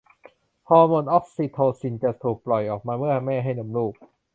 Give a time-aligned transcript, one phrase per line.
[0.69, 3.93] ฮอร์โมนออกซิโทซินจะถูกปล่อยออกมาเมื่อแม่ให้นมลูก